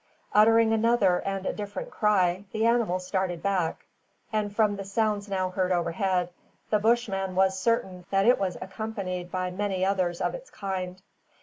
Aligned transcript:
Uttering 0.33 0.73
another 0.73 1.21
and 1.27 1.45
a 1.45 1.53
different 1.53 1.91
cry, 1.91 2.45
the 2.53 2.65
animal 2.65 2.97
started 2.97 3.43
back; 3.43 3.85
and 4.33 4.51
from 4.51 4.75
the 4.75 4.83
sounds 4.83 5.29
now 5.29 5.51
heard 5.51 5.71
overhead, 5.71 6.29
the 6.71 6.79
Bushman 6.79 7.35
was 7.35 7.59
certain 7.59 8.05
that 8.09 8.25
it 8.25 8.39
was 8.39 8.57
accompanied 8.59 9.29
by 9.31 9.51
many 9.51 9.85
others 9.85 10.19
of 10.19 10.33
its 10.33 10.49
kind. 10.49 11.03